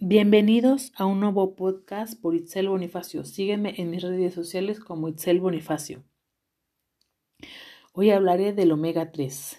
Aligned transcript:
Bienvenidos 0.00 0.92
a 0.94 1.06
un 1.06 1.18
nuevo 1.18 1.56
podcast 1.56 2.22
por 2.22 2.36
Itzel 2.36 2.68
Bonifacio. 2.68 3.24
Sígueme 3.24 3.74
en 3.78 3.90
mis 3.90 4.04
redes 4.04 4.32
sociales 4.32 4.78
como 4.78 5.08
Itzel 5.08 5.40
Bonifacio. 5.40 6.04
Hoy 7.92 8.10
hablaré 8.10 8.52
del 8.52 8.70
omega 8.70 9.10
3. 9.10 9.58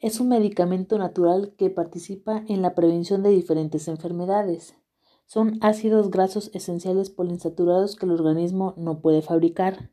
Es 0.00 0.20
un 0.20 0.28
medicamento 0.28 0.98
natural 0.98 1.54
que 1.56 1.70
participa 1.70 2.44
en 2.46 2.60
la 2.60 2.74
prevención 2.74 3.22
de 3.22 3.30
diferentes 3.30 3.88
enfermedades. 3.88 4.76
Son 5.24 5.56
ácidos 5.62 6.10
grasos 6.10 6.50
esenciales 6.52 7.08
poliinsaturados 7.08 7.96
que 7.96 8.04
el 8.04 8.12
organismo 8.12 8.74
no 8.76 9.00
puede 9.00 9.22
fabricar. 9.22 9.92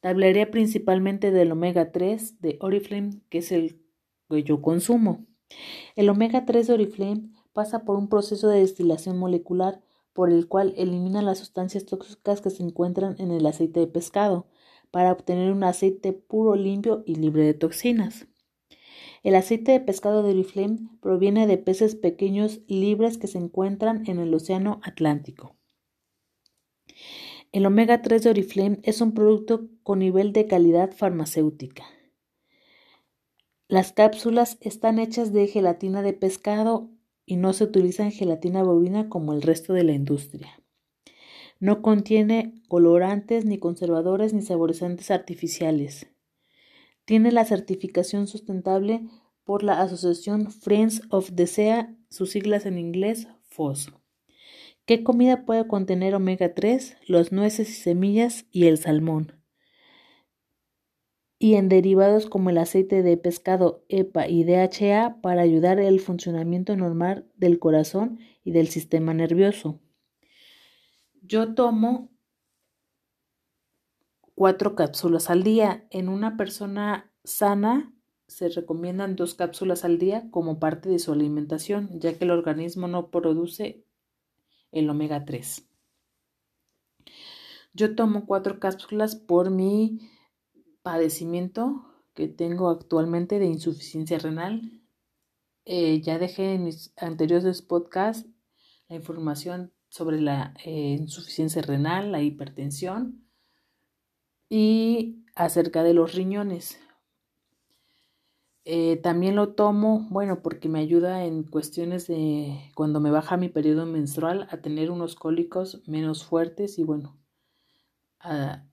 Te 0.00 0.08
hablaré 0.08 0.46
principalmente 0.46 1.30
del 1.30 1.52
omega 1.52 1.92
3 1.92 2.40
de 2.40 2.56
Oriflame, 2.62 3.20
que 3.28 3.38
es 3.38 3.52
el 3.52 3.82
que 4.30 4.44
yo 4.44 4.62
consumo. 4.62 5.26
El 5.94 6.08
omega 6.08 6.46
3 6.46 6.68
de 6.68 6.72
Oriflame 6.72 7.35
pasa 7.56 7.86
por 7.86 7.96
un 7.96 8.10
proceso 8.10 8.48
de 8.48 8.58
destilación 8.58 9.16
molecular 9.18 9.80
por 10.12 10.30
el 10.30 10.46
cual 10.46 10.74
elimina 10.76 11.22
las 11.22 11.38
sustancias 11.38 11.86
tóxicas 11.86 12.42
que 12.42 12.50
se 12.50 12.62
encuentran 12.62 13.16
en 13.18 13.30
el 13.30 13.46
aceite 13.46 13.80
de 13.80 13.86
pescado 13.86 14.46
para 14.90 15.10
obtener 15.10 15.50
un 15.52 15.64
aceite 15.64 16.12
puro, 16.12 16.54
limpio 16.54 17.02
y 17.06 17.14
libre 17.14 17.44
de 17.44 17.54
toxinas. 17.54 18.26
El 19.22 19.34
aceite 19.34 19.72
de 19.72 19.80
pescado 19.80 20.22
de 20.22 20.32
Oriflame 20.32 20.80
proviene 21.00 21.46
de 21.46 21.56
peces 21.56 21.94
pequeños 21.94 22.60
libres 22.66 23.16
que 23.16 23.26
se 23.26 23.38
encuentran 23.38 24.04
en 24.06 24.18
el 24.18 24.34
Océano 24.34 24.78
Atlántico. 24.84 25.56
El 27.52 27.64
omega 27.64 28.02
3 28.02 28.22
de 28.22 28.30
Oriflame 28.30 28.80
es 28.82 29.00
un 29.00 29.14
producto 29.14 29.70
con 29.82 30.00
nivel 30.00 30.34
de 30.34 30.46
calidad 30.46 30.92
farmacéutica. 30.92 31.84
Las 33.66 33.94
cápsulas 33.94 34.58
están 34.60 34.98
hechas 34.98 35.32
de 35.32 35.46
gelatina 35.46 36.02
de 36.02 36.12
pescado 36.12 36.90
y 37.26 37.36
no 37.36 37.52
se 37.52 37.64
utiliza 37.64 38.04
en 38.04 38.12
gelatina 38.12 38.62
bovina 38.62 39.08
como 39.08 39.34
el 39.34 39.42
resto 39.42 39.72
de 39.72 39.84
la 39.84 39.92
industria. 39.92 40.62
No 41.58 41.82
contiene 41.82 42.54
colorantes, 42.68 43.44
ni 43.44 43.58
conservadores, 43.58 44.32
ni 44.32 44.42
saborizantes 44.42 45.10
artificiales. 45.10 46.06
Tiene 47.04 47.32
la 47.32 47.44
certificación 47.44 48.26
sustentable 48.26 49.02
por 49.44 49.62
la 49.62 49.80
Asociación 49.80 50.50
Friends 50.50 51.02
of 51.10 51.32
the 51.34 51.46
Sea, 51.46 51.94
sus 52.08 52.30
siglas 52.30 52.66
en 52.66 52.78
inglés 52.78 53.28
FOS. 53.48 53.92
¿Qué 54.86 55.02
comida 55.02 55.44
puede 55.44 55.66
contener 55.66 56.14
omega 56.14 56.54
3? 56.54 56.96
Los 57.06 57.32
nueces 57.32 57.68
y 57.70 57.74
semillas 57.74 58.46
y 58.52 58.66
el 58.66 58.78
salmón 58.78 59.35
y 61.46 61.54
en 61.54 61.68
derivados 61.68 62.26
como 62.26 62.50
el 62.50 62.58
aceite 62.58 63.04
de 63.04 63.16
pescado 63.16 63.84
EPA 63.88 64.26
y 64.26 64.42
DHA 64.42 65.20
para 65.22 65.42
ayudar 65.42 65.78
el 65.78 66.00
funcionamiento 66.00 66.74
normal 66.74 67.30
del 67.36 67.60
corazón 67.60 68.18
y 68.42 68.50
del 68.50 68.66
sistema 68.66 69.14
nervioso. 69.14 69.78
Yo 71.22 71.54
tomo 71.54 72.10
cuatro 74.34 74.74
cápsulas 74.74 75.30
al 75.30 75.44
día. 75.44 75.86
En 75.90 76.08
una 76.08 76.36
persona 76.36 77.12
sana 77.22 77.94
se 78.26 78.48
recomiendan 78.48 79.14
dos 79.14 79.36
cápsulas 79.36 79.84
al 79.84 79.98
día 79.98 80.28
como 80.32 80.58
parte 80.58 80.88
de 80.88 80.98
su 80.98 81.12
alimentación, 81.12 82.00
ya 82.00 82.18
que 82.18 82.24
el 82.24 82.32
organismo 82.32 82.88
no 82.88 83.12
produce 83.12 83.84
el 84.72 84.90
omega 84.90 85.24
3. 85.24 85.64
Yo 87.72 87.94
tomo 87.94 88.26
cuatro 88.26 88.58
cápsulas 88.58 89.14
por 89.14 89.52
mi 89.52 90.00
padecimiento 90.86 91.84
que 92.14 92.28
tengo 92.28 92.70
actualmente 92.70 93.40
de 93.40 93.46
insuficiencia 93.46 94.20
renal. 94.20 94.84
Eh, 95.64 96.00
ya 96.00 96.20
dejé 96.20 96.54
en 96.54 96.62
mis 96.62 96.92
anteriores 96.96 97.60
podcasts 97.60 98.30
la 98.86 98.94
información 98.94 99.72
sobre 99.88 100.20
la 100.20 100.54
eh, 100.64 100.94
insuficiencia 100.96 101.60
renal, 101.60 102.12
la 102.12 102.22
hipertensión 102.22 103.28
y 104.48 105.24
acerca 105.34 105.82
de 105.82 105.92
los 105.92 106.14
riñones. 106.14 106.78
Eh, 108.64 108.96
también 108.98 109.34
lo 109.34 109.54
tomo, 109.54 110.06
bueno, 110.10 110.40
porque 110.40 110.68
me 110.68 110.78
ayuda 110.78 111.24
en 111.24 111.42
cuestiones 111.42 112.06
de 112.06 112.70
cuando 112.76 113.00
me 113.00 113.10
baja 113.10 113.36
mi 113.36 113.48
periodo 113.48 113.86
menstrual 113.86 114.46
a 114.52 114.58
tener 114.58 114.92
unos 114.92 115.16
cólicos 115.16 115.82
menos 115.88 116.24
fuertes 116.24 116.78
y 116.78 116.84
bueno, 116.84 117.18
a, 118.20 118.68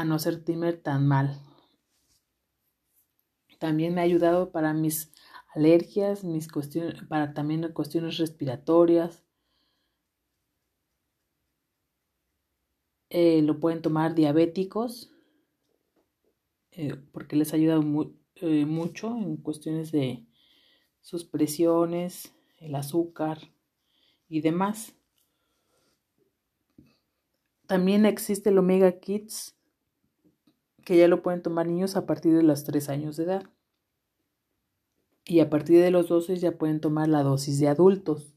a 0.00 0.04
no 0.04 0.18
sentirme 0.18 0.72
tan 0.74 1.06
mal. 1.08 1.40
También 3.58 3.94
me 3.94 4.00
ha 4.00 4.04
ayudado 4.04 4.52
para 4.52 4.72
mis 4.72 5.12
alergias, 5.54 6.22
mis 6.22 6.46
cuestiones, 6.46 7.02
para 7.08 7.34
también 7.34 7.72
cuestiones 7.72 8.16
respiratorias. 8.18 9.24
Eh, 13.10 13.42
lo 13.42 13.58
pueden 13.58 13.82
tomar 13.82 14.14
diabéticos 14.14 15.10
eh, 16.72 16.94
porque 17.10 17.36
les 17.36 17.52
ayuda 17.54 17.80
eh, 18.36 18.66
mucho 18.66 19.16
en 19.16 19.38
cuestiones 19.38 19.90
de 19.90 20.26
sus 21.00 21.24
presiones, 21.24 22.34
el 22.58 22.74
azúcar 22.74 23.38
y 24.28 24.42
demás. 24.42 24.94
También 27.66 28.06
existe 28.06 28.50
el 28.50 28.58
Omega 28.58 29.00
Kids 29.00 29.57
que 30.88 30.96
ya 30.96 31.06
lo 31.06 31.20
pueden 31.22 31.42
tomar 31.42 31.66
niños 31.66 31.96
a 31.96 32.06
partir 32.06 32.34
de 32.34 32.42
los 32.42 32.64
3 32.64 32.88
años 32.88 33.18
de 33.18 33.24
edad. 33.24 33.42
Y 35.22 35.40
a 35.40 35.50
partir 35.50 35.82
de 35.82 35.90
los 35.90 36.08
12 36.08 36.36
ya 36.36 36.56
pueden 36.56 36.80
tomar 36.80 37.08
la 37.08 37.22
dosis 37.22 37.60
de 37.60 37.68
adultos. 37.68 38.34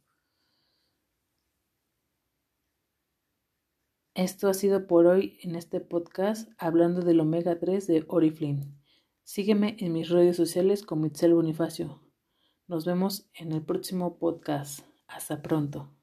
Esto 4.15 4.49
ha 4.49 4.53
sido 4.53 4.85
por 4.85 5.05
hoy 5.05 5.39
en 5.43 5.55
este 5.55 5.79
podcast 5.79 6.51
hablando 6.57 6.99
del 7.03 7.21
omega 7.21 7.57
3 7.57 7.87
de 7.87 8.03
Oriflame. 8.09 8.67
Sígueme 9.23 9.77
en 9.79 9.93
mis 9.93 10.09
redes 10.09 10.35
sociales 10.35 10.83
como 10.83 11.05
Itzel 11.05 11.33
Bonifacio. 11.33 12.01
Nos 12.67 12.83
vemos 12.83 13.29
en 13.33 13.53
el 13.53 13.63
próximo 13.63 14.17
podcast. 14.19 14.81
Hasta 15.07 15.41
pronto. 15.41 16.00